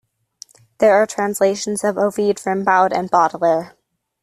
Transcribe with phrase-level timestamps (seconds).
[0.79, 3.75] There are translations of Ovid, Rimbaud and Baudelaire.